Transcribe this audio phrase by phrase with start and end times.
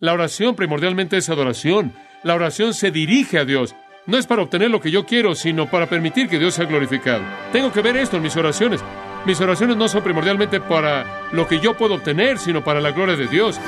[0.00, 1.92] La oración primordialmente es adoración.
[2.22, 3.74] La oración se dirige a Dios.
[4.06, 7.22] No es para obtener lo que yo quiero, sino para permitir que Dios sea glorificado.
[7.52, 8.80] Tengo que ver esto en mis oraciones.
[9.26, 13.14] Mis oraciones no son primordialmente para lo que yo puedo obtener, sino para la gloria
[13.14, 13.60] de Dios.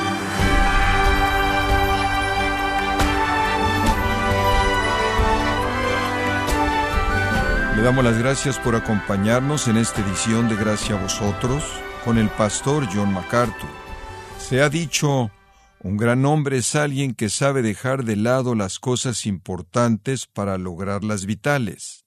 [7.77, 11.63] Le damos las gracias por acompañarnos en esta edición de Gracia a vosotros
[12.07, 13.69] con el pastor John MacArthur.
[14.39, 15.31] Se ha dicho,
[15.83, 21.03] un gran hombre es alguien que sabe dejar de lado las cosas importantes para lograr
[21.03, 22.05] las vitales.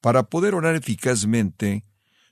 [0.00, 1.84] Para poder orar eficazmente,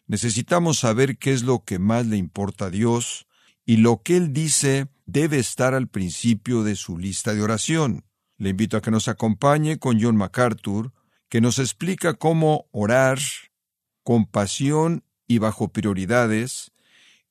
[0.06, 3.26] necesitamos saber qué es lo que más le importa a Dios
[3.64, 8.04] y lo que Él dice debe estar al principio de su lista de oración.
[8.38, 10.92] Le invito a que nos acompañe con John MacArthur,
[11.28, 13.18] que nos explica cómo orar
[14.04, 16.70] con pasión y bajo prioridades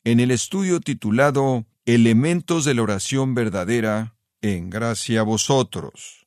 [0.04, 6.26] en el estudio titulado Elementos de la oración verdadera en gracia a vosotros.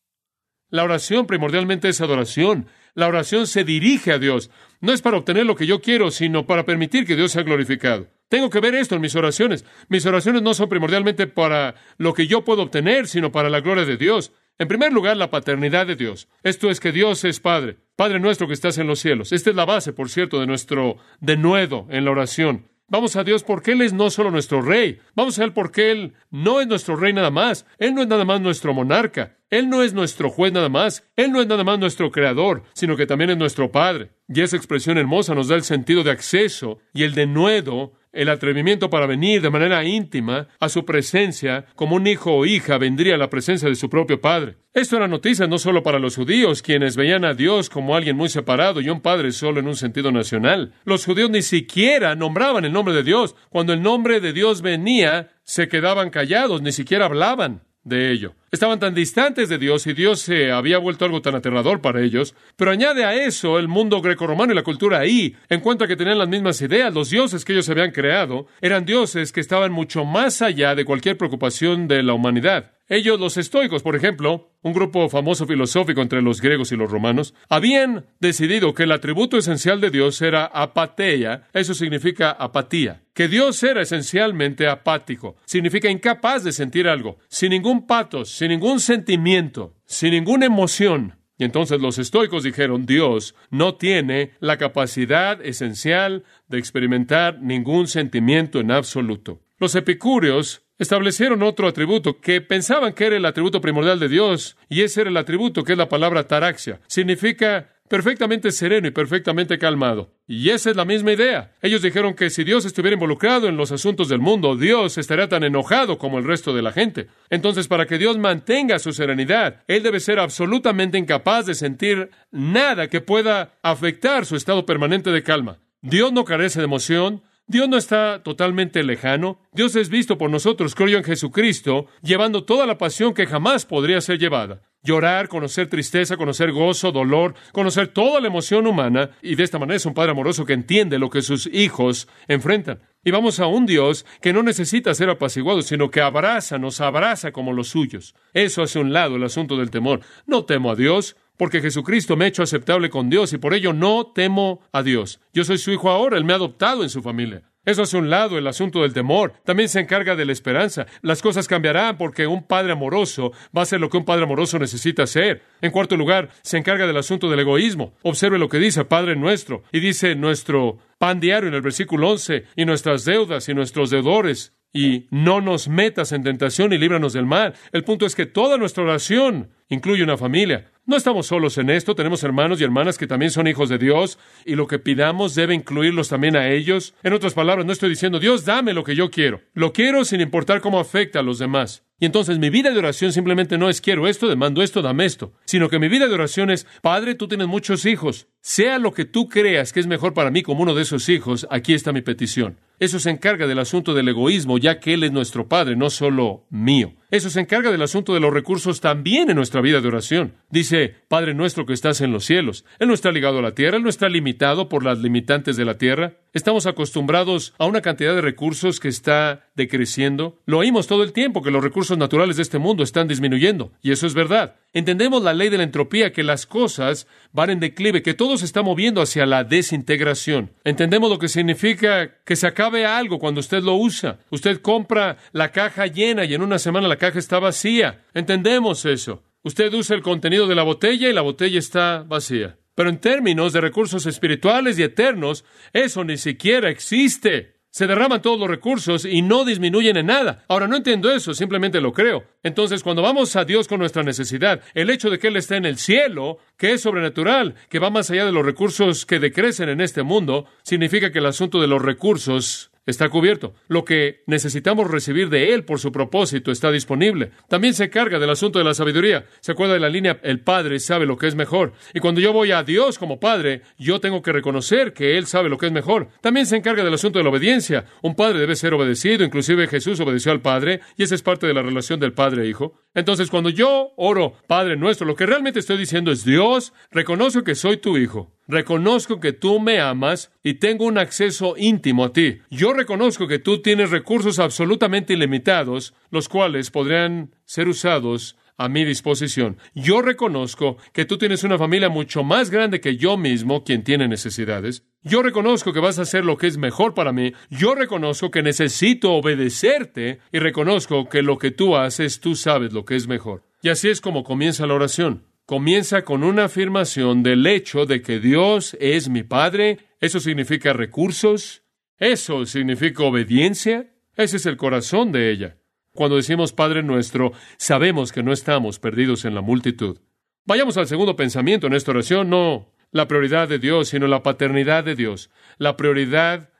[0.70, 2.68] La oración primordialmente es adoración.
[2.94, 4.52] La oración se dirige a Dios.
[4.80, 8.06] No es para obtener lo que yo quiero, sino para permitir que Dios sea glorificado.
[8.28, 9.64] Tengo que ver esto en mis oraciones.
[9.88, 13.84] Mis oraciones no son primordialmente para lo que yo puedo obtener, sino para la gloria
[13.84, 14.30] de Dios.
[14.58, 16.28] En primer lugar, la paternidad de Dios.
[16.44, 19.32] Esto es que Dios es Padre, Padre nuestro que estás en los cielos.
[19.32, 22.68] Esta es la base, por cierto, de nuestro denuedo en la oración.
[22.90, 26.14] Vamos a Dios porque Él es no solo nuestro rey, vamos a Él porque Él
[26.30, 29.82] no es nuestro rey nada más, Él no es nada más nuestro monarca, Él no
[29.82, 33.28] es nuestro juez nada más, Él no es nada más nuestro creador, sino que también
[33.28, 34.12] es nuestro Padre.
[34.26, 38.90] Y esa expresión hermosa nos da el sentido de acceso y el denuedo el atrevimiento
[38.90, 43.18] para venir de manera íntima a su presencia, como un hijo o hija vendría a
[43.18, 44.56] la presencia de su propio padre.
[44.74, 48.28] Esto era noticia no solo para los judíos, quienes veían a Dios como alguien muy
[48.28, 50.72] separado y un padre solo en un sentido nacional.
[50.84, 53.34] Los judíos ni siquiera nombraban el nombre de Dios.
[53.48, 58.34] Cuando el nombre de Dios venía, se quedaban callados, ni siquiera hablaban de ello.
[58.50, 62.34] Estaban tan distantes de Dios y Dios se había vuelto algo tan aterrador para ellos.
[62.56, 66.28] Pero añade a eso el mundo grecorromano y la cultura ahí, encuentra que tenían las
[66.28, 66.94] mismas ideas.
[66.94, 71.18] Los dioses que ellos habían creado eran dioses que estaban mucho más allá de cualquier
[71.18, 72.72] preocupación de la humanidad.
[72.90, 77.34] Ellos, los estoicos, por ejemplo, un grupo famoso filosófico entre los griegos y los romanos,
[77.50, 83.62] habían decidido que el atributo esencial de Dios era apateia, eso significa apatía, que Dios
[83.62, 90.12] era esencialmente apático, significa incapaz de sentir algo, sin ningún patos, sin ningún sentimiento, sin
[90.12, 91.18] ninguna emoción.
[91.38, 98.60] Y entonces los estoicos dijeron, Dios no tiene la capacidad esencial de experimentar ningún sentimiento
[98.60, 99.40] en absoluto.
[99.58, 104.82] Los epicúreos establecieron otro atributo que pensaban que era el atributo primordial de Dios, y
[104.82, 106.80] ese era el atributo que es la palabra taraxia.
[106.86, 110.12] Significa perfectamente sereno y perfectamente calmado.
[110.26, 111.54] Y esa es la misma idea.
[111.62, 115.44] Ellos dijeron que si Dios estuviera involucrado en los asuntos del mundo, Dios estaría tan
[115.44, 117.08] enojado como el resto de la gente.
[117.30, 122.88] Entonces, para que Dios mantenga su serenidad, Él debe ser absolutamente incapaz de sentir nada
[122.88, 125.58] que pueda afectar su estado permanente de calma.
[125.80, 129.40] Dios no carece de emoción, Dios no está totalmente lejano.
[129.54, 134.02] Dios es visto por nosotros, creo en Jesucristo, llevando toda la pasión que jamás podría
[134.02, 134.60] ser llevada.
[134.82, 139.78] Llorar, conocer tristeza, conocer gozo, dolor, conocer toda la emoción humana, y de esta manera
[139.78, 142.80] es un Padre amoroso que entiende lo que sus hijos enfrentan.
[143.02, 147.32] Y vamos a un Dios que no necesita ser apaciguado, sino que abraza, nos abraza
[147.32, 148.14] como los suyos.
[148.34, 150.00] Eso hace un lado el asunto del temor.
[150.26, 153.72] No temo a Dios, porque Jesucristo me ha hecho aceptable con Dios y por ello
[153.72, 155.20] no temo a Dios.
[155.32, 157.44] Yo soy su hijo ahora, Él me ha adoptado en su familia.
[157.68, 159.34] Eso hace un lado el asunto del temor.
[159.44, 160.86] También se encarga de la esperanza.
[161.02, 164.58] Las cosas cambiarán porque un padre amoroso va a hacer lo que un padre amoroso
[164.58, 165.42] necesita hacer.
[165.60, 167.92] En cuarto lugar, se encarga del asunto del egoísmo.
[168.02, 169.64] Observe lo que dice Padre nuestro.
[169.70, 174.54] Y dice nuestro pan diario en el versículo 11, y nuestras deudas y nuestros deudores.
[174.72, 177.54] Y no nos metas en tentación y líbranos del mal.
[177.72, 180.70] El punto es que toda nuestra oración incluye una familia.
[180.84, 184.18] No estamos solos en esto, tenemos hermanos y hermanas que también son hijos de Dios
[184.46, 186.94] y lo que pidamos debe incluirlos también a ellos.
[187.02, 189.42] En otras palabras, no estoy diciendo, Dios, dame lo que yo quiero.
[189.52, 191.84] Lo quiero sin importar cómo afecta a los demás.
[192.00, 195.32] Y entonces mi vida de oración simplemente no es quiero esto, demando esto, dame esto,
[195.44, 198.28] sino que mi vida de oración es, Padre, tú tienes muchos hijos.
[198.40, 201.46] Sea lo que tú creas que es mejor para mí como uno de esos hijos,
[201.50, 202.60] aquí está mi petición.
[202.78, 206.46] Eso se encarga del asunto del egoísmo, ya que Él es nuestro Padre, no solo
[206.50, 206.94] mío.
[207.10, 210.34] Eso se encarga del asunto de los recursos también en nuestra vida de oración.
[210.50, 212.64] Dice, Padre nuestro que estás en los cielos.
[212.78, 215.64] Él no está ligado a la tierra, Él no está limitado por las limitantes de
[215.64, 216.18] la tierra.
[216.34, 220.38] Estamos acostumbrados a una cantidad de recursos que está decreciendo.
[220.44, 223.92] Lo oímos todo el tiempo que los recursos naturales de este mundo están disminuyendo, y
[223.92, 224.56] eso es verdad.
[224.74, 228.44] Entendemos la ley de la entropía, que las cosas van en declive, que todo se
[228.44, 230.52] está moviendo hacia la desintegración.
[230.64, 234.18] Entendemos lo que significa que se acabe algo cuando usted lo usa.
[234.30, 238.04] Usted compra la caja llena y en una semana la caja está vacía.
[238.12, 239.22] Entendemos eso.
[239.42, 242.58] Usted usa el contenido de la botella y la botella está vacía.
[242.78, 247.56] Pero en términos de recursos espirituales y eternos, eso ni siquiera existe.
[247.70, 250.44] Se derraman todos los recursos y no disminuyen en nada.
[250.46, 252.22] Ahora no entiendo eso, simplemente lo creo.
[252.44, 255.64] Entonces, cuando vamos a Dios con nuestra necesidad, el hecho de que Él esté en
[255.64, 259.80] el cielo, que es sobrenatural, que va más allá de los recursos que decrecen en
[259.80, 263.54] este mundo, significa que el asunto de los recursos está cubierto.
[263.68, 267.30] Lo que necesitamos recibir de Él por su propósito está disponible.
[267.48, 269.26] También se carga del asunto de la sabiduría.
[269.40, 271.74] Se acuerda de la línea, el Padre sabe lo que es mejor.
[271.92, 275.50] Y cuando yo voy a Dios como Padre, yo tengo que reconocer que Él sabe
[275.50, 276.08] lo que es mejor.
[276.22, 277.84] También se encarga del asunto de la obediencia.
[278.00, 281.54] Un Padre debe ser obedecido, inclusive Jesús obedeció al Padre, y esa es parte de
[281.54, 282.72] la relación del Padre e Hijo.
[282.94, 287.54] Entonces, cuando yo oro, Padre nuestro, lo que realmente estoy diciendo es, Dios, reconozco que
[287.54, 288.32] soy tu Hijo.
[288.50, 292.38] Reconozco que tú me amas y tengo un acceso íntimo a ti.
[292.48, 298.86] Yo reconozco que tú tienes recursos absolutamente ilimitados, los cuales podrían ser usados a mi
[298.86, 299.58] disposición.
[299.74, 304.08] Yo reconozco que tú tienes una familia mucho más grande que yo mismo, quien tiene
[304.08, 304.84] necesidades.
[305.02, 307.34] Yo reconozco que vas a hacer lo que es mejor para mí.
[307.50, 312.86] Yo reconozco que necesito obedecerte y reconozco que lo que tú haces, tú sabes lo
[312.86, 313.42] que es mejor.
[313.60, 318.20] Y así es como comienza la oración comienza con una afirmación del hecho de que
[318.20, 319.78] Dios es mi Padre.
[320.00, 321.62] Eso significa recursos.
[321.98, 323.94] Eso significa obediencia.
[324.16, 325.58] Ese es el corazón de ella.
[325.92, 329.98] Cuando decimos Padre nuestro, sabemos que no estamos perdidos en la multitud.
[330.44, 334.84] Vayamos al segundo pensamiento en esta oración, no la prioridad de Dios, sino la paternidad
[334.84, 335.30] de Dios.
[335.58, 336.50] La prioridad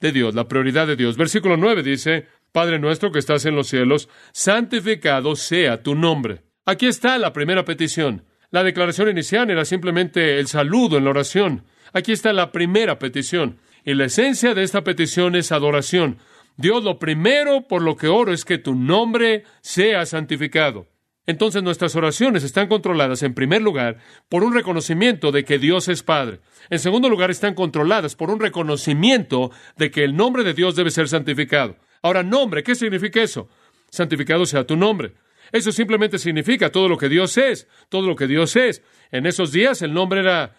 [0.00, 1.16] de Dios, la prioridad de Dios.
[1.16, 6.42] Versículo 9 dice, Padre nuestro que estás en los cielos, santificado sea tu nombre.
[6.64, 8.24] Aquí está la primera petición.
[8.50, 11.64] La declaración inicial era simplemente el saludo en la oración.
[11.92, 13.58] Aquí está la primera petición.
[13.84, 16.18] Y la esencia de esta petición es adoración.
[16.56, 20.88] Dios, lo primero por lo que oro es que tu nombre sea santificado.
[21.28, 23.98] Entonces nuestras oraciones están controladas, en primer lugar,
[24.30, 26.40] por un reconocimiento de que Dios es Padre.
[26.70, 30.90] En segundo lugar, están controladas por un reconocimiento de que el nombre de Dios debe
[30.90, 31.76] ser santificado.
[32.00, 33.48] Ahora, nombre, ¿qué significa eso?
[33.90, 35.12] Santificado sea tu nombre.
[35.52, 38.82] Eso simplemente significa todo lo que Dios es, todo lo que Dios es.
[39.10, 40.56] En esos días el nombre era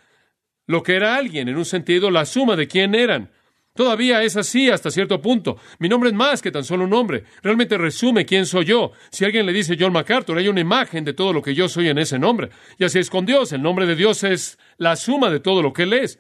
[0.70, 3.32] lo que era alguien, en un sentido la suma de quién eran.
[3.74, 5.58] Todavía es así hasta cierto punto.
[5.80, 7.24] Mi nombre es más que tan solo un nombre.
[7.42, 8.92] Realmente resume quién soy yo.
[9.10, 11.90] Si alguien le dice John MacArthur, hay una imagen de todo lo que yo soy
[11.90, 12.50] en ese nombre.
[12.78, 13.52] Y así es con Dios.
[13.52, 16.20] El nombre de Dios es la suma de todo lo que Él es.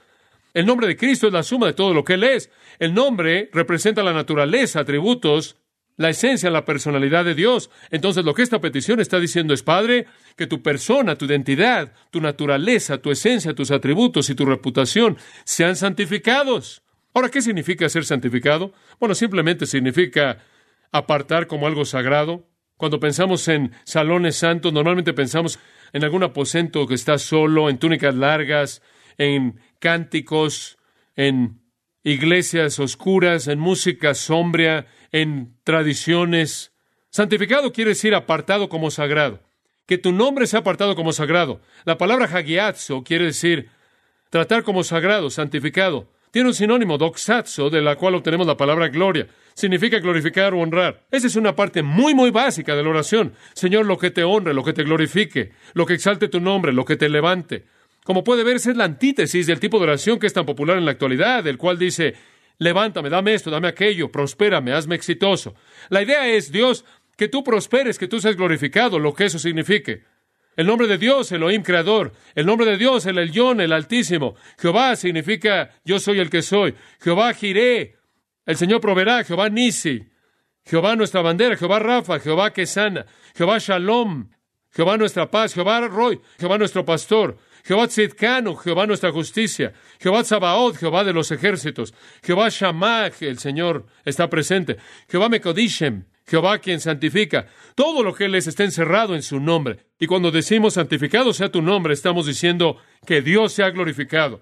[0.55, 2.49] El nombre de Cristo es la suma de todo lo que Él es.
[2.79, 5.57] El nombre representa la naturaleza, atributos,
[5.99, 7.69] la esencia, la personalidad de Dios.
[7.91, 10.07] Entonces lo que esta petición está diciendo es, Padre,
[10.37, 15.75] que tu persona, tu identidad, tu naturaleza, tu esencia, tus atributos y tu reputación sean
[15.75, 16.83] santificados.
[17.13, 18.71] Ahora, ¿qué significa ser santificado?
[18.97, 20.37] Bueno, simplemente significa
[20.93, 22.47] apartar como algo sagrado.
[22.77, 25.59] Cuando pensamos en salones santos, normalmente pensamos
[25.91, 28.81] en algún aposento que está solo, en túnicas largas,
[29.17, 30.77] en cánticos,
[31.17, 31.59] en
[32.03, 36.73] iglesias oscuras, en música sombria, en tradiciones.
[37.09, 39.41] Santificado quiere decir apartado como sagrado.
[39.85, 41.61] Que tu nombre sea apartado como sagrado.
[41.85, 43.69] La palabra hagiazo quiere decir
[44.29, 46.07] tratar como sagrado, santificado.
[46.31, 49.27] Tiene un sinónimo, doxazo, de la cual obtenemos la palabra gloria.
[49.55, 51.07] Significa glorificar o honrar.
[51.09, 53.33] Esa es una parte muy, muy básica de la oración.
[53.53, 56.85] Señor, lo que te honre, lo que te glorifique, lo que exalte tu nombre, lo
[56.85, 57.65] que te levante.
[58.09, 60.85] Como puede verse, es la antítesis del tipo de oración que es tan popular en
[60.85, 62.15] la actualidad, el cual dice,
[62.57, 65.53] levántame, dame esto, dame aquello, prospérame, hazme exitoso.
[65.89, 66.85] La idea es, Dios,
[67.15, 70.05] que tú prosperes, que tú seas glorificado, lo que eso signifique.
[70.55, 72.13] El nombre de Dios, Elohim Creador.
[72.33, 74.33] El nombre de Dios, el Elyon, el Altísimo.
[74.57, 76.73] Jehová significa yo soy el que soy.
[76.99, 77.95] Jehová Jiré.
[78.43, 79.23] El Señor proveerá.
[79.23, 80.03] Jehová Nisi.
[80.65, 81.55] Jehová nuestra bandera.
[81.55, 82.19] Jehová Rafa.
[82.19, 83.05] Jehová que sana.
[83.37, 84.31] Jehová Shalom.
[84.71, 85.53] Jehová nuestra paz.
[85.53, 86.19] Jehová Roy.
[86.39, 87.37] Jehová nuestro pastor.
[87.63, 93.85] Jehová Tzidkanu, Jehová nuestra justicia, Jehová Sabaoth, Jehová de los ejércitos, Jehová Shammah, el Señor
[94.05, 97.47] está presente, Jehová Mekodishem, Jehová quien santifica.
[97.75, 99.85] Todo lo que Él es está encerrado en su nombre.
[99.99, 104.41] Y cuando decimos santificado sea tu nombre, estamos diciendo que Dios sea glorificado.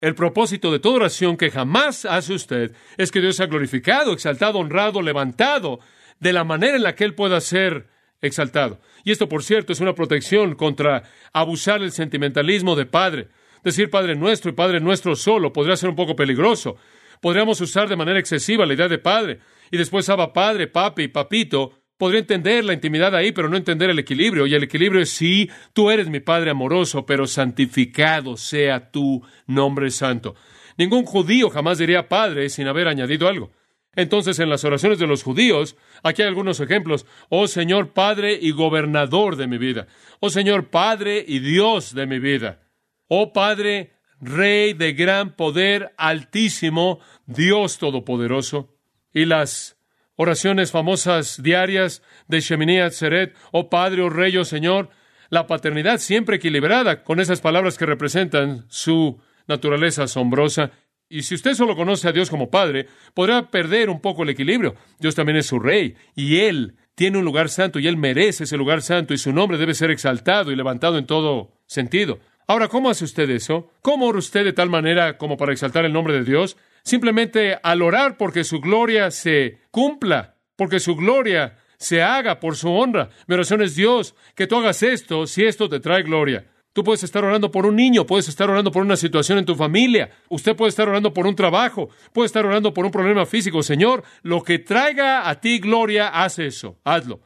[0.00, 4.58] El propósito de toda oración que jamás hace usted es que Dios sea glorificado, exaltado,
[4.58, 5.80] honrado, levantado,
[6.20, 7.88] de la manera en la que Él pueda ser
[8.26, 8.80] exaltado.
[9.04, 13.28] Y esto, por cierto, es una protección contra abusar el sentimentalismo de Padre.
[13.62, 16.76] Decir Padre nuestro y Padre nuestro solo podría ser un poco peligroso,
[17.24, 19.38] Podríamos usar de manera excesiva la idea de padre.
[19.70, 21.72] Y después Abba Padre, Papi, Papito.
[21.96, 24.46] Podría entender la intimidad ahí, pero no entender el equilibrio.
[24.46, 29.90] Y el equilibrio es sí, tú eres mi Padre amoroso, pero santificado sea tu nombre
[29.90, 30.34] santo.
[30.76, 33.52] Ningún judío jamás diría Padre sin haber añadido algo.
[33.96, 37.06] Entonces, en las oraciones de los judíos, aquí hay algunos ejemplos.
[37.28, 39.86] Oh Señor Padre y gobernador de mi vida.
[40.20, 42.60] Oh Señor Padre y Dios de mi vida.
[43.08, 48.74] Oh Padre, Rey de gran poder, altísimo, Dios todopoderoso.
[49.12, 49.76] Y las
[50.16, 54.88] oraciones famosas diarias de Shemini Atzeret, oh Padre, oh Rey, oh Señor,
[55.30, 60.70] la paternidad siempre equilibrada con esas palabras que representan su naturaleza asombrosa.
[61.14, 64.74] Y si usted solo conoce a Dios como Padre, podrá perder un poco el equilibrio.
[64.98, 68.56] Dios también es su Rey y Él tiene un lugar santo y Él merece ese
[68.56, 72.18] lugar santo y su nombre debe ser exaltado y levantado en todo sentido.
[72.48, 73.70] Ahora, ¿cómo hace usted eso?
[73.80, 76.56] ¿Cómo ora usted de tal manera como para exaltar el nombre de Dios?
[76.82, 82.72] Simplemente al orar porque su gloria se cumpla, porque su gloria se haga por su
[82.72, 83.10] honra.
[83.28, 86.46] Mi oración es Dios, que tú hagas esto si esto te trae gloria.
[86.74, 89.54] Tú puedes estar orando por un niño, puedes estar orando por una situación en tu
[89.54, 93.62] familia, usted puede estar orando por un trabajo, puede estar orando por un problema físico.
[93.62, 97.20] Señor, lo que traiga a ti gloria, haz eso, hazlo.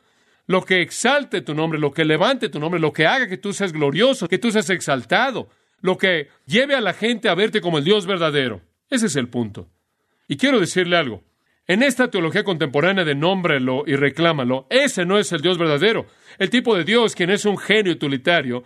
[0.46, 3.54] Lo que exalte tu nombre, lo que levante tu nombre, lo que haga que tú
[3.54, 5.48] seas glorioso, que tú seas exaltado,
[5.80, 8.60] lo que lleve a la gente a verte como el Dios verdadero.
[8.90, 9.70] Ese es el punto.
[10.28, 11.22] Y quiero decirle algo.
[11.66, 16.06] En esta teología contemporánea de nómbrelo y reclámalo, ese no es el Dios verdadero.
[16.38, 18.64] El tipo de Dios, quien es un genio utilitario,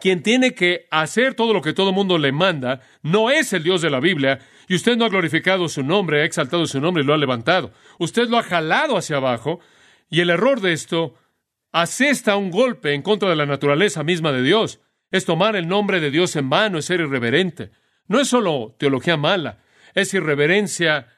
[0.00, 3.80] quien tiene que hacer todo lo que todo mundo le manda, no es el Dios
[3.80, 7.06] de la Biblia, y usted no ha glorificado su nombre, ha exaltado su nombre y
[7.06, 7.72] lo ha levantado.
[7.98, 9.60] Usted lo ha jalado hacia abajo,
[10.10, 11.14] y el error de esto
[11.72, 14.80] asesta un golpe en contra de la naturaleza misma de Dios.
[15.10, 17.70] Es tomar el nombre de Dios en vano, es ser irreverente.
[18.06, 19.62] No es solo teología mala,
[19.94, 21.08] es irreverencia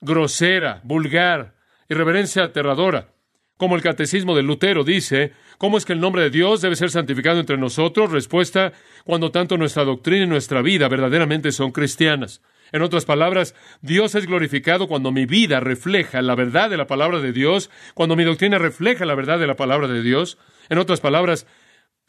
[0.00, 1.54] grosera, vulgar,
[1.88, 3.15] irreverencia aterradora.
[3.56, 6.90] Como el catecismo de Lutero dice, ¿cómo es que el nombre de Dios debe ser
[6.90, 8.12] santificado entre nosotros?
[8.12, 12.42] Respuesta, cuando tanto nuestra doctrina y nuestra vida verdaderamente son cristianas.
[12.72, 17.20] En otras palabras, Dios es glorificado cuando mi vida refleja la verdad de la palabra
[17.20, 20.36] de Dios, cuando mi doctrina refleja la verdad de la palabra de Dios.
[20.68, 21.46] En otras palabras,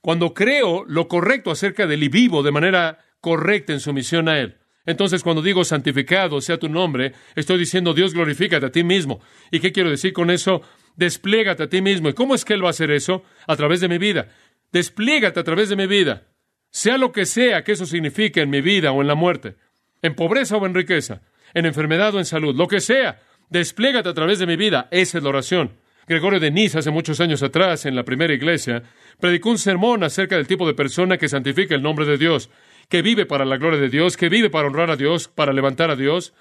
[0.01, 4.57] cuando creo lo correcto acerca del y vivo de manera correcta en sumisión a Él.
[4.87, 9.19] Entonces, cuando digo santificado sea tu nombre, estoy diciendo Dios glorifícate a ti mismo.
[9.51, 10.61] ¿Y qué quiero decir con eso?
[10.97, 12.09] Desplégate a ti mismo.
[12.09, 13.23] ¿Y cómo es que Él va a hacer eso?
[13.47, 14.27] A través de mi vida.
[14.73, 16.27] Desplégate a través de mi vida.
[16.71, 19.55] Sea lo que sea que eso signifique en mi vida o en la muerte.
[20.01, 21.21] En pobreza o en riqueza.
[21.53, 22.55] En enfermedad o en salud.
[22.55, 23.21] Lo que sea.
[23.49, 24.87] Desplégate a través de mi vida.
[24.91, 25.77] Esa es la oración.
[26.07, 28.81] Gregorio de Niza, hace muchos años atrás, en la primera iglesia,
[29.19, 32.49] predicó un sermón acerca del tipo de persona que santifica el nombre de Dios,
[32.89, 35.91] que vive para la gloria de Dios, que vive para honrar a Dios, para levantar
[35.91, 36.33] a Dios.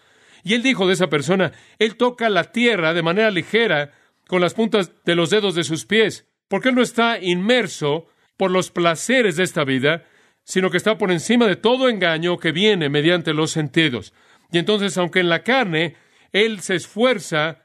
[0.44, 3.92] Y él dijo de esa persona, él toca la tierra de manera ligera
[4.26, 8.06] con las puntas de los dedos de sus pies, porque Él no está inmerso
[8.36, 10.04] por los placeres de esta vida,
[10.44, 14.12] sino que está por encima de todo engaño que viene mediante los sentidos.
[14.52, 15.96] Y entonces, aunque en la carne
[16.32, 17.64] Él se esfuerza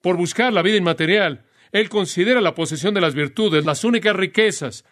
[0.00, 4.84] por buscar la vida inmaterial, Él considera la posesión de las virtudes las únicas riquezas,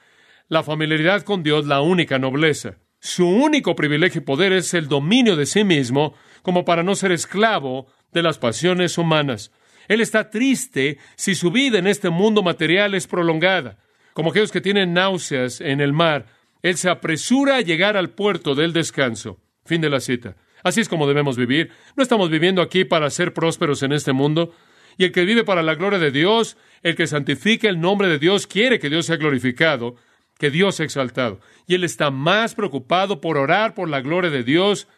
[0.49, 2.79] la familiaridad con Dios la única nobleza.
[3.01, 7.13] Su único privilegio y poder es el dominio de sí mismo, como para no ser
[7.13, 9.53] esclavo de las pasiones humanas.
[9.89, 13.79] Él está triste si su vida en este mundo material es prolongada.
[14.13, 16.27] Como aquellos que tienen náuseas en el mar,
[16.63, 19.41] Él se apresura a llegar al puerto del descanso.
[19.65, 20.37] Fin de la cita.
[20.63, 21.71] Así es como debemos vivir.
[21.97, 24.55] No estamos viviendo aquí para ser prósperos en este mundo.
[24.97, 28.19] Y el que vive para la gloria de Dios, el que santifica el nombre de
[28.19, 29.97] Dios, quiere que Dios sea glorificado,
[30.39, 31.41] que Dios sea exaltado.
[31.67, 34.89] Y él está más preocupado por orar por la gloria de Dios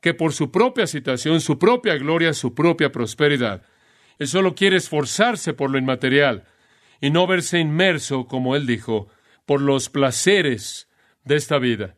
[0.00, 3.62] que por su propia situación, su propia gloria, su propia prosperidad.
[4.18, 6.44] Él solo quiere esforzarse por lo inmaterial
[7.00, 9.08] y no verse inmerso, como él dijo,
[9.46, 10.88] por los placeres
[11.24, 11.96] de esta vida.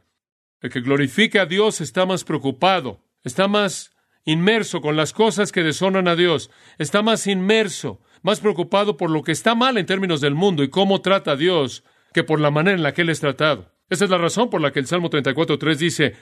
[0.61, 3.93] El que glorifica a Dios está más preocupado, está más
[4.25, 9.23] inmerso con las cosas que deshonran a Dios, está más inmerso, más preocupado por lo
[9.23, 12.51] que está mal en términos del mundo y cómo trata a Dios que por la
[12.51, 13.73] manera en la que Él es tratado.
[13.89, 16.17] Esa es la razón por la que el Salmo 34.3 dice,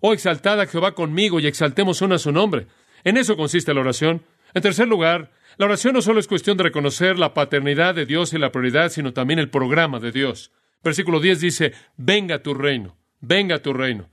[0.00, 2.66] Oh, exaltada Jehová conmigo y exaltemos una su nombre.
[3.04, 4.22] En eso consiste la oración.
[4.54, 8.32] En tercer lugar, la oración no solo es cuestión de reconocer la paternidad de Dios
[8.32, 10.52] y la prioridad, sino también el programa de Dios.
[10.82, 14.08] Versículo 10 dice, venga tu reino, venga tu reino.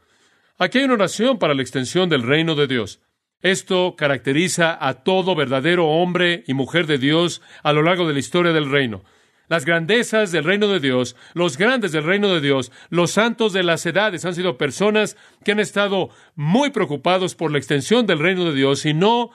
[0.58, 3.02] Aquí hay una oración para la extensión del reino de Dios.
[3.42, 8.20] Esto caracteriza a todo verdadero hombre y mujer de Dios a lo largo de la
[8.20, 9.04] historia del reino.
[9.48, 13.62] Las grandezas del reino de Dios, los grandes del reino de Dios, los santos de
[13.62, 18.46] las edades han sido personas que han estado muy preocupados por la extensión del reino
[18.46, 19.30] de Dios y no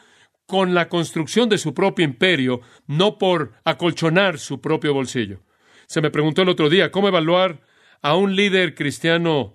[0.50, 5.38] con la construcción de su propio imperio, no por acolchonar su propio bolsillo.
[5.86, 7.60] Se me preguntó el otro día cómo evaluar
[8.02, 9.54] a un líder cristiano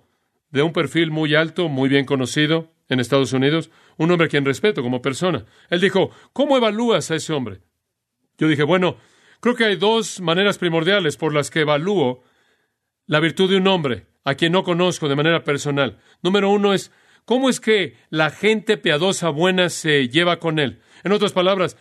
[0.51, 4.45] de un perfil muy alto, muy bien conocido en Estados Unidos, un hombre a quien
[4.45, 5.43] respeto como persona.
[5.69, 7.59] Él dijo, ¿cómo evalúas a ese hombre?
[8.37, 8.95] Yo dije, bueno,
[9.41, 12.23] creo que hay dos maneras primordiales por las que evalúo
[13.05, 15.99] la virtud de un hombre a quien no conozco de manera personal.
[16.21, 16.89] Número uno es,
[17.25, 20.79] ¿cómo es que la gente piadosa buena se lleva con él?
[21.05, 21.77] En otras palabras,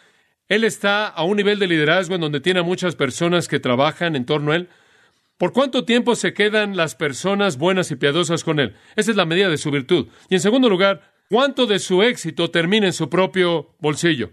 [0.48, 4.16] él está a un nivel de liderazgo en donde tiene a muchas personas que trabajan
[4.16, 4.68] en torno a él.
[5.38, 8.76] ¿Por cuánto tiempo se quedan las personas buenas y piadosas con él?
[8.96, 10.08] Esa es la medida de su virtud.
[10.28, 14.30] Y en segundo lugar, ¿cuánto de su éxito termina en su propio bolsillo?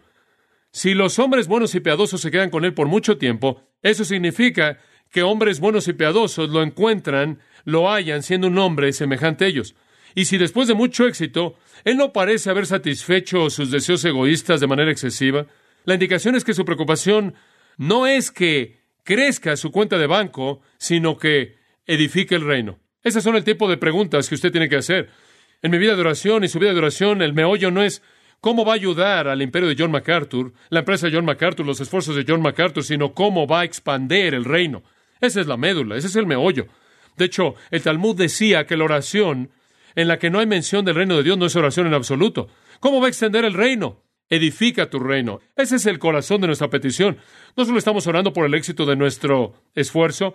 [0.71, 4.79] Si los hombres buenos y piadosos se quedan con él por mucho tiempo, eso significa
[5.09, 9.73] que hombres buenos y piadosos lo encuentran, lo hallan siendo un hombre semejante a ellos.
[10.15, 14.67] Y si después de mucho éxito, él no parece haber satisfecho sus deseos egoístas de
[14.67, 15.47] manera excesiva,
[15.85, 17.33] la indicación es que su preocupación
[17.77, 22.79] no es que crezca su cuenta de banco, sino que edifique el reino.
[23.03, 25.09] Esas son el tipo de preguntas que usted tiene que hacer.
[25.63, 28.03] En mi vida de oración y su vida de oración, el meollo no es
[28.39, 31.81] cómo va a ayudar al imperio de John MacArthur, la empresa de John MacArthur, los
[31.81, 34.83] esfuerzos de John MacArthur, sino cómo va a expandir el reino.
[35.19, 36.67] Esa es la médula, ese es el meollo.
[37.17, 39.51] De hecho, el Talmud decía que la oración
[39.95, 42.47] en la que no hay mención del reino de Dios no es oración en absoluto.
[42.79, 44.03] ¿Cómo va a extender el reino?
[44.29, 45.39] Edifica tu reino.
[45.55, 47.17] Ese es el corazón de nuestra petición.
[47.57, 50.33] No solo estamos orando por el éxito de nuestro esfuerzo,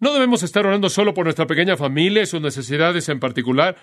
[0.00, 3.76] no debemos estar orando solo por nuestra pequeña familia y sus necesidades en particular.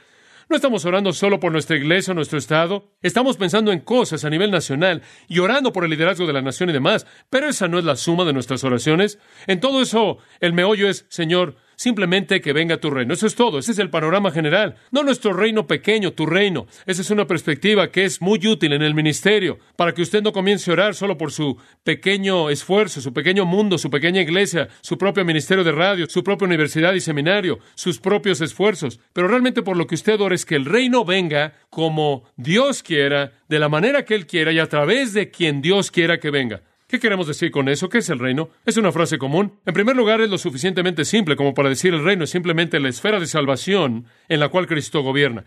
[0.50, 2.92] No estamos orando solo por nuestra iglesia o nuestro Estado.
[3.04, 6.70] Estamos pensando en cosas a nivel nacional y orando por el liderazgo de la nación
[6.70, 7.06] y demás.
[7.30, 9.20] Pero esa no es la suma de nuestras oraciones.
[9.46, 13.14] En todo eso, el meollo es, Señor, Simplemente que venga tu reino.
[13.14, 13.60] Eso es todo.
[13.60, 14.76] Ese es el panorama general.
[14.90, 16.66] No nuestro reino pequeño, tu reino.
[16.88, 20.34] Esa es una perspectiva que es muy útil en el ministerio para que usted no
[20.34, 24.98] comience a orar solo por su pequeño esfuerzo, su pequeño mundo, su pequeña iglesia, su
[24.98, 29.00] propio ministerio de radio, su propia universidad y seminario, sus propios esfuerzos.
[29.14, 33.34] Pero realmente por lo que usted ora es que el reino venga como Dios quiera,
[33.50, 36.64] de la manera que Él quiera y a través de quien Dios quiera que venga.
[36.88, 37.90] ¿Qué queremos decir con eso?
[37.90, 38.50] ¿Qué es el reino?
[38.66, 39.60] Es una frase común.
[39.66, 42.88] En primer lugar, es lo suficientemente simple como para decir el reino es simplemente la
[42.88, 45.44] esfera de salvación en la cual Cristo gobierna.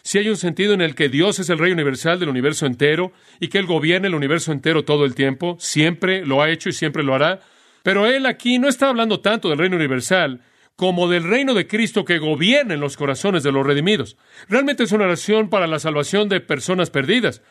[0.00, 3.12] Si hay un sentido en el que Dios es el rey universal del universo entero
[3.40, 6.72] y que Él gobierna el universo entero todo el tiempo, siempre lo ha hecho y
[6.72, 7.40] siempre lo hará.
[7.82, 10.40] Pero Él aquí no está hablando tanto del reino universal
[10.76, 14.16] como del reino de Cristo que gobierna en los corazones de los redimidos.
[14.48, 17.42] Realmente es una oración para la salvación de personas perdidas.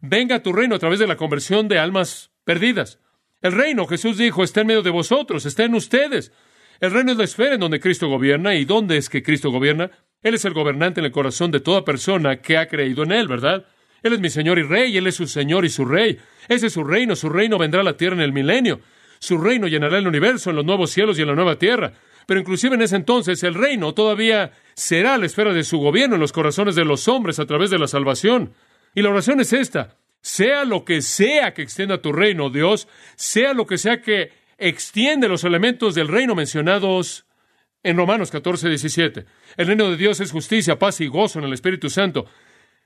[0.00, 2.98] Venga tu reino a través de la conversión de almas perdidas.
[3.40, 6.32] El reino, Jesús dijo, está en medio de vosotros, está en ustedes.
[6.80, 8.54] El reino es la esfera en donde Cristo gobierna.
[8.54, 9.90] ¿Y dónde es que Cristo gobierna?
[10.22, 13.28] Él es el gobernante en el corazón de toda persona que ha creído en Él,
[13.28, 13.66] ¿verdad?
[14.02, 16.18] Él es mi Señor y Rey, Él es su Señor y su Rey.
[16.48, 18.80] Ese es su reino, su reino vendrá a la tierra en el milenio.
[19.18, 21.92] Su reino llenará el universo en los nuevos cielos y en la nueva tierra.
[22.26, 26.20] Pero inclusive en ese entonces el reino todavía será la esfera de su gobierno en
[26.20, 28.54] los corazones de los hombres a través de la salvación.
[28.94, 33.52] Y la oración es esta sea lo que sea que extienda tu reino, Dios, sea
[33.52, 37.26] lo que sea que extiende los elementos del reino mencionados
[37.82, 39.26] en Romanos 14, 17.
[39.56, 42.26] El reino de Dios es justicia, paz y gozo en el Espíritu Santo.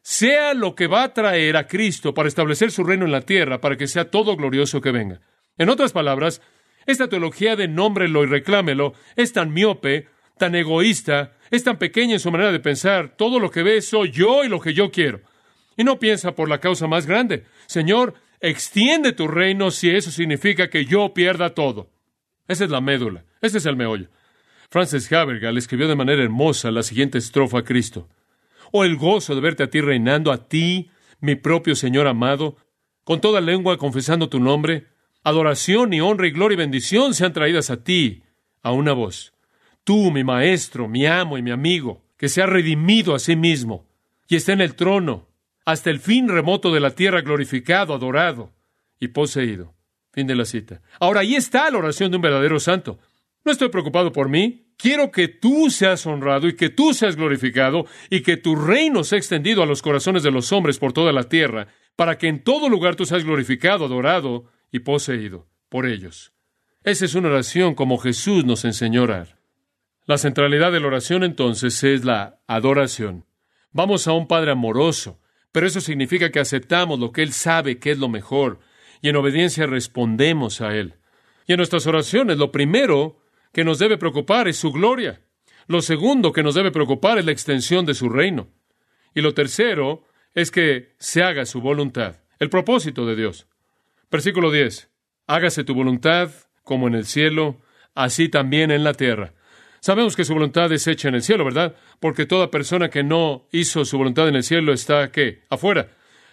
[0.01, 3.61] Sea lo que va a traer a Cristo para establecer su reino en la tierra,
[3.61, 5.21] para que sea todo glorioso que venga.
[5.59, 6.41] En otras palabras,
[6.87, 12.21] esta teología de nómbrelo y reclámelo es tan miope, tan egoísta, es tan pequeña en
[12.21, 13.17] su manera de pensar.
[13.17, 15.21] Todo lo que ve soy yo y lo que yo quiero.
[15.77, 17.45] Y no piensa por la causa más grande.
[17.67, 21.91] Señor, extiende tu reino si eso significa que yo pierda todo.
[22.49, 24.09] Esa es la médula, ese es el meollo.
[24.71, 28.09] Francis Havergal escribió de manera hermosa la siguiente estrofa a Cristo.
[28.73, 32.57] Oh, el gozo de verte a ti reinando, a ti, mi propio Señor amado,
[33.05, 34.87] con toda lengua confesando tu nombre.
[35.23, 38.23] Adoración y honra y gloria y bendición sean traídas a ti,
[38.63, 39.33] a una voz.
[39.85, 43.87] Tú, mi maestro, mi amo y mi amigo, que se ha redimido a sí mismo
[44.29, 45.29] y está en el trono,
[45.67, 48.53] hasta el fin remoto de la tierra, glorificado, adorado
[48.99, 49.75] y poseído.
[50.13, 50.81] Fin de la cita.
[50.99, 52.99] Ahora ahí está la oración de un verdadero santo.
[53.45, 54.73] No estoy preocupado por mí.
[54.79, 59.19] Quiero que tú seas honrado y que tú seas glorificado y que tu reino sea
[59.19, 62.69] extendido a los corazones de los hombres por toda la tierra, para que en todo
[62.69, 66.33] lugar tú seas glorificado, adorado y poseído por ellos.
[66.85, 69.39] Esa es una oración como Jesús nos enseñó a orar.
[70.05, 73.25] La centralidad de la oración entonces es la adoración.
[73.73, 75.19] Vamos a un Padre amoroso,
[75.57, 78.61] pero eso significa que aceptamos lo que Él sabe que es lo mejor
[79.01, 80.97] y en obediencia respondemos a Él.
[81.47, 83.23] Y en nuestras oraciones, lo primero
[83.55, 85.23] que nos debe preocupar es su gloria.
[85.67, 88.49] Lo segundo que nos debe preocupar es la extensión de su reino.
[89.15, 93.47] Y lo tercero es que se haga su voluntad, el propósito de Dios.
[94.11, 94.91] Versículo 10.
[95.27, 96.33] Hágase tu voluntad
[96.65, 97.63] como en el cielo,
[97.95, 99.33] así también en la tierra.
[99.87, 101.77] Sabemos que su voluntad es hecha en el cielo, ¿verdad?
[102.01, 105.45] Porque toda persona que no hizo su voluntad en el cielo está, ¿qué?
[105.49, 105.91] Afuera.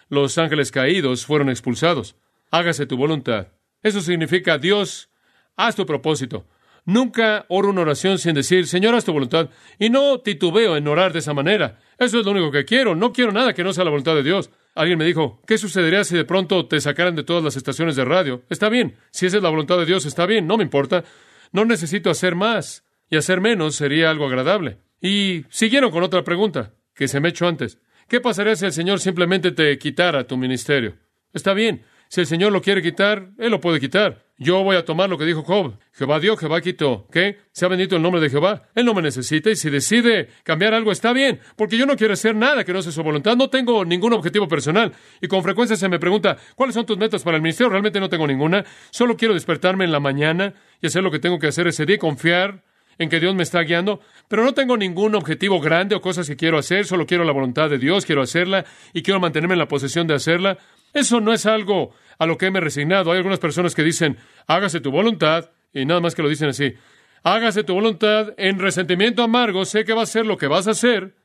[0.08, 2.16] Los ángeles caídos fueron expulsados.
[2.50, 3.52] Hágase tu voluntad.
[3.80, 5.08] Eso significa, Dios,
[5.54, 6.48] haz tu propósito.
[6.84, 9.50] Nunca oro una oración sin decir, Señor, haz tu voluntad.
[9.78, 11.78] Y no titubeo en orar de esa manera.
[11.96, 12.96] Eso es lo único que quiero.
[12.96, 14.50] No quiero nada que no sea la voluntad de Dios.
[14.74, 18.04] Alguien me dijo, ¿qué sucedería si de pronto te sacaran de todas las estaciones de
[18.04, 18.42] radio?
[18.50, 18.96] Está bien.
[19.12, 20.48] Si esa es la voluntad de Dios, está bien.
[20.48, 21.04] No me importa.
[21.52, 22.83] No necesito hacer más.
[23.10, 24.78] Y hacer menos sería algo agradable.
[25.00, 27.78] Y siguieron con otra pregunta que se me echó antes.
[28.08, 30.96] ¿Qué pasaría si el Señor simplemente te quitara tu ministerio?
[31.32, 31.84] Está bien.
[32.08, 34.24] Si el Señor lo quiere quitar, Él lo puede quitar.
[34.36, 35.78] Yo voy a tomar lo que dijo Job.
[35.92, 37.08] Jehová dio, Jehová quitó.
[37.10, 37.38] ¿Qué?
[37.52, 38.68] Se ha bendito el nombre de Jehová.
[38.74, 42.14] Él no me necesita y si decide cambiar algo está bien, porque yo no quiero
[42.14, 43.36] hacer nada que no sea su voluntad.
[43.36, 44.92] No tengo ningún objetivo personal.
[45.20, 47.70] Y con frecuencia se me pregunta, ¿cuáles son tus metas para el ministerio?
[47.70, 48.64] Realmente no tengo ninguna.
[48.90, 51.96] Solo quiero despertarme en la mañana y hacer lo que tengo que hacer ese día
[51.96, 52.64] y confiar
[52.98, 56.36] en que Dios me está guiando, pero no tengo ningún objetivo grande o cosas que
[56.36, 59.68] quiero hacer, solo quiero la voluntad de Dios, quiero hacerla y quiero mantenerme en la
[59.68, 60.58] posesión de hacerla.
[60.92, 63.10] Eso no es algo a lo que me he resignado.
[63.10, 66.74] Hay algunas personas que dicen, hágase tu voluntad, y nada más que lo dicen así,
[67.22, 70.72] hágase tu voluntad en resentimiento amargo, sé que va a ser lo que vas a
[70.72, 71.16] hacer.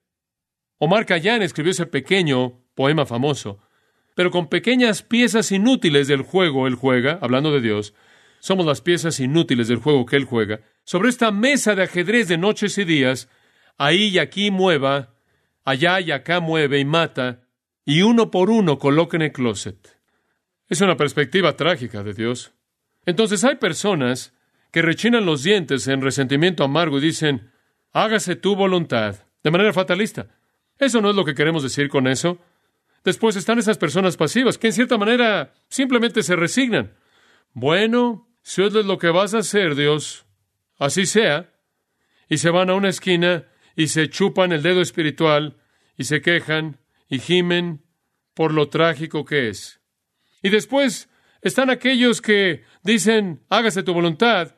[0.79, 3.59] Omar Khayyam escribió ese pequeño poema famoso,
[4.15, 7.93] pero con pequeñas piezas inútiles del juego él juega, hablando de Dios,
[8.39, 12.37] somos las piezas inútiles del juego que él juega, sobre esta mesa de ajedrez de
[12.37, 13.29] noches y días,
[13.77, 15.13] ahí y aquí mueva,
[15.63, 17.41] allá y acá mueve y mata,
[17.85, 19.97] y uno por uno coloca en el closet.
[20.67, 22.53] Es una perspectiva trágica de Dios.
[23.05, 24.33] Entonces hay personas
[24.71, 27.51] que rechinan los dientes en resentimiento amargo y dicen,
[27.91, 30.27] hágase tu voluntad, de manera fatalista.
[30.77, 32.37] Eso no es lo que queremos decir con eso.
[33.03, 36.93] Después están esas personas pasivas que en cierta manera simplemente se resignan.
[37.53, 40.25] Bueno, si es lo que vas a hacer, Dios,
[40.79, 41.53] así sea.
[42.27, 45.61] Y se van a una esquina y se chupan el dedo espiritual
[45.95, 47.85] y se quejan y gimen
[48.33, 49.81] por lo trágico que es.
[50.41, 51.09] Y después
[51.43, 54.55] están aquellos que dicen, hágase tu voluntad,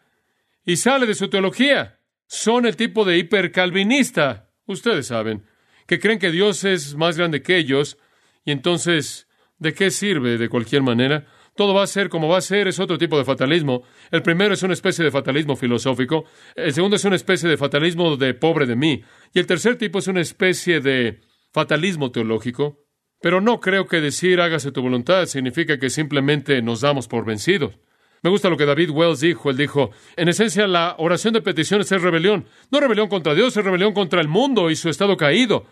[0.65, 1.99] y sale de su teología.
[2.27, 5.45] Son el tipo de hipercalvinista, ustedes saben,
[5.85, 7.97] que creen que Dios es más grande que ellos,
[8.45, 9.27] y entonces,
[9.57, 11.27] ¿de qué sirve de cualquier manera?
[11.55, 13.83] Todo va a ser como va a ser, es otro tipo de fatalismo.
[14.09, 18.15] El primero es una especie de fatalismo filosófico, el segundo es una especie de fatalismo
[18.15, 22.79] de pobre de mí, y el tercer tipo es una especie de fatalismo teológico.
[23.21, 27.77] Pero no creo que decir hágase tu voluntad significa que simplemente nos damos por vencidos.
[28.23, 29.49] Me gusta lo que David Wells dijo.
[29.49, 32.45] Él dijo, en esencia la oración de peticiones es rebelión.
[32.71, 35.65] No rebelión contra Dios, es rebelión contra el mundo y su estado caído.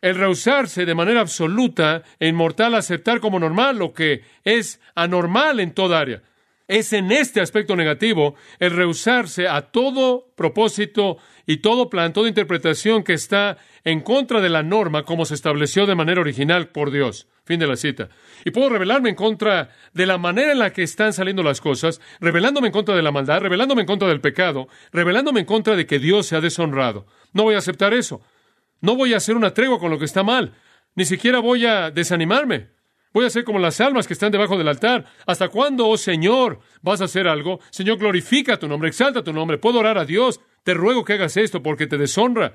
[0.00, 5.60] El rehusarse de manera absoluta e inmortal a aceptar como normal lo que es anormal
[5.60, 6.22] en toda área.
[6.68, 13.02] Es en este aspecto negativo el rehusarse a todo propósito y todo plan, toda interpretación
[13.02, 17.26] que está en contra de la norma como se estableció de manera original por Dios.
[17.44, 18.08] Fin de la cita.
[18.44, 22.00] Y puedo rebelarme en contra de la manera en la que están saliendo las cosas,
[22.20, 25.86] rebelándome en contra de la maldad, rebelándome en contra del pecado, rebelándome en contra de
[25.86, 27.06] que Dios se ha deshonrado.
[27.32, 28.22] No voy a aceptar eso.
[28.80, 30.54] No voy a hacer una tregua con lo que está mal.
[30.94, 32.68] Ni siquiera voy a desanimarme.
[33.12, 35.04] Voy a ser como las almas que están debajo del altar.
[35.26, 37.60] ¿Hasta cuándo, oh Señor, vas a hacer algo?
[37.70, 39.58] Señor, glorifica tu nombre, exalta tu nombre.
[39.58, 40.40] Puedo orar a Dios.
[40.62, 42.54] Te ruego que hagas esto porque te deshonra.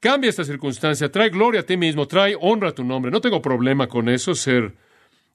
[0.00, 3.10] Cambia esta circunstancia, trae gloria a ti mismo, trae honra a tu nombre.
[3.10, 4.74] No tengo problema con eso, ser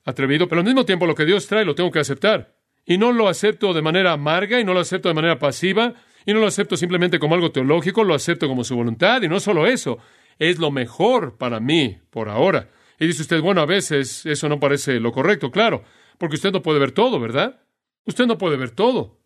[0.05, 2.55] atrevido, pero al mismo tiempo lo que Dios trae lo tengo que aceptar.
[2.85, 6.33] Y no lo acepto de manera amarga y no lo acepto de manera pasiva y
[6.33, 9.67] no lo acepto simplemente como algo teológico, lo acepto como su voluntad y no solo
[9.67, 9.97] eso,
[10.39, 12.69] es lo mejor para mí por ahora.
[12.99, 15.83] Y dice usted, bueno, a veces eso no parece lo correcto, claro,
[16.17, 17.61] porque usted no puede ver todo, ¿verdad?
[18.05, 19.19] Usted no puede ver todo.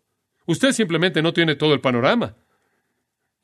[0.46, 2.36] Usted simplemente no tiene todo el panorama.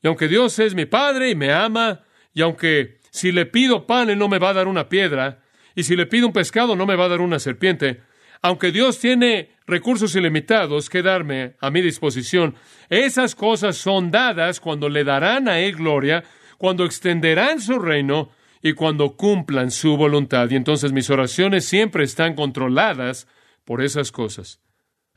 [0.01, 4.09] Y aunque Dios es mi Padre y me ama, y aunque si le pido pan,
[4.09, 5.43] Él no me va a dar una piedra,
[5.75, 8.01] y si le pido un pescado, no me va a dar una serpiente,
[8.41, 12.55] aunque Dios tiene recursos ilimitados que darme a mi disposición,
[12.89, 16.23] esas cosas son dadas cuando le darán a Él gloria,
[16.57, 18.29] cuando extenderán su reino
[18.61, 20.49] y cuando cumplan su voluntad.
[20.49, 23.27] Y entonces mis oraciones siempre están controladas
[23.63, 24.61] por esas cosas.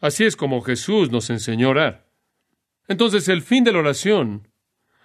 [0.01, 2.09] Así es como Jesús nos enseñó a orar.
[2.89, 4.49] Entonces el fin de la oración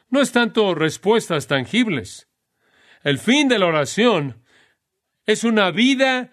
[0.10, 2.30] no es tanto respuestas tangibles.
[3.04, 4.44] El fin de la oración
[5.26, 6.32] es una vida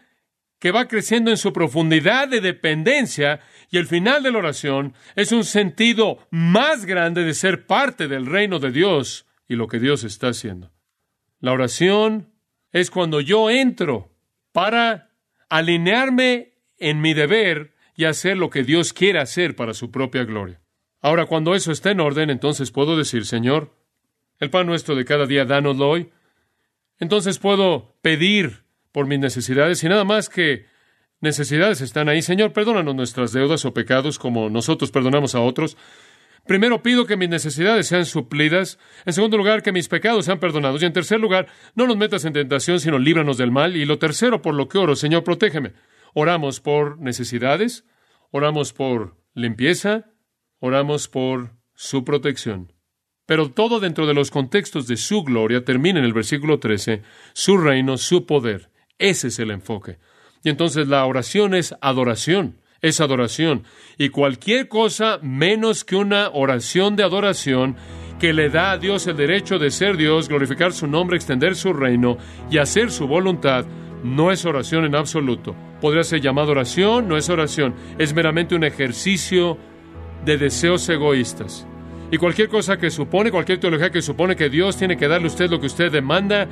[0.61, 5.33] que va creciendo en su profundidad de dependencia y el final de la oración es
[5.33, 10.05] un sentido más grande de ser parte del reino de Dios y lo que Dios
[10.05, 10.71] está haciendo.
[11.41, 12.31] La oración
[12.73, 14.13] es cuando yo entro
[14.53, 15.11] para
[15.49, 20.61] alinearme en mi deber y hacer lo que Dios quiere hacer para su propia gloria.
[21.01, 23.75] Ahora, cuando eso está en orden, entonces puedo decir, Señor,
[24.39, 26.11] el pan nuestro de cada día, dánoslo hoy.
[26.99, 30.67] Entonces puedo pedir por mis necesidades y nada más que
[31.21, 32.23] necesidades están ahí.
[32.23, 35.77] Señor, perdónanos nuestras deudas o pecados como nosotros perdonamos a otros.
[36.47, 38.79] Primero pido que mis necesidades sean suplidas.
[39.05, 40.83] En segundo lugar, que mis pecados sean perdonados.
[40.83, 43.77] Y en tercer lugar, no nos metas en tentación, sino líbranos del mal.
[43.77, 45.75] Y lo tercero, por lo que oro, Señor, protégeme.
[46.15, 47.85] Oramos por necesidades,
[48.31, 50.07] oramos por limpieza,
[50.59, 52.73] oramos por su protección.
[53.27, 57.59] Pero todo dentro de los contextos de su gloria termina en el versículo 13, su
[57.59, 58.70] reino, su poder.
[59.01, 59.99] Ese es el enfoque.
[60.45, 63.65] Y entonces la oración es adoración, es adoración.
[63.99, 67.77] Y cualquier cosa menos que una oración de adoración
[68.21, 71.73] que le da a Dios el derecho de ser Dios, glorificar su nombre, extender su
[71.73, 72.19] reino
[72.51, 73.65] y hacer su voluntad,
[74.05, 75.57] no es oración en absoluto.
[75.81, 79.57] Podría ser llamado oración, no es oración, es meramente un ejercicio
[80.27, 81.67] de deseos egoístas.
[82.11, 85.31] Y cualquier cosa que supone, cualquier teología que supone que Dios tiene que darle a
[85.31, 86.47] usted lo que usted demanda,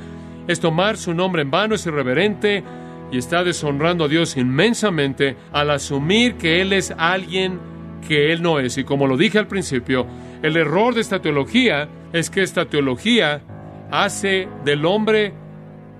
[0.49, 2.63] es tomar su nombre en vano, es irreverente
[3.11, 7.59] y está deshonrando a Dios inmensamente al asumir que Él es alguien
[8.07, 8.79] que Él no es.
[8.79, 10.07] Y como lo dije al principio,
[10.41, 13.43] el error de esta teología es que esta teología
[13.91, 15.33] hace del hombre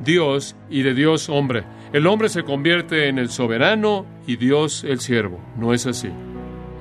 [0.04, 1.64] Dios y de Dios hombre.
[1.94, 5.40] El hombre se convierte en el soberano y Dios el siervo.
[5.58, 6.10] No es así.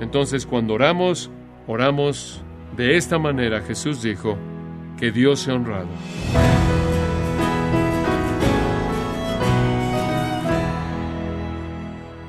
[0.01, 1.29] Entonces cuando oramos,
[1.67, 2.41] oramos
[2.75, 4.39] de esta manera Jesús dijo,
[4.97, 5.87] que Dios sea honrado.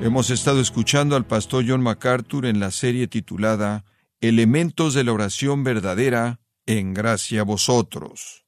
[0.03, 3.85] Hemos estado escuchando al pastor John MacArthur en la serie titulada
[4.23, 8.47] Elementos de la oración verdadera, en gracia a vosotros.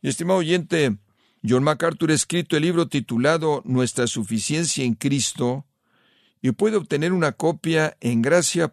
[0.00, 0.96] Y estimado oyente,
[1.46, 5.66] John MacArthur ha escrito el libro titulado Nuestra suficiencia en Cristo
[6.40, 8.72] y puede obtener una copia en gracia.org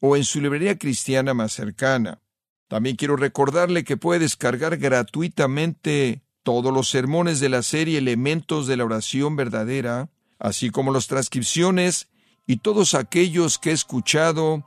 [0.00, 2.20] o en su librería cristiana más cercana.
[2.66, 8.76] También quiero recordarle que puede descargar gratuitamente todos los sermones de la serie Elementos de
[8.76, 12.06] la Oración Verdadera, así como las transcripciones
[12.46, 14.62] y todos aquellos que he escuchado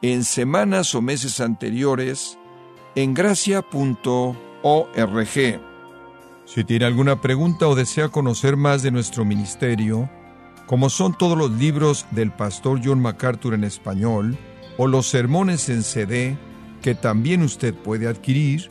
[0.00, 2.38] en semanas o meses anteriores
[2.94, 3.66] en gracia.org.
[6.46, 10.08] Si tiene alguna pregunta o desea conocer más de nuestro ministerio,
[10.66, 14.38] como son todos los libros del pastor John MacArthur en español,
[14.78, 16.38] o los sermones en CD
[16.80, 18.70] que también usted puede adquirir,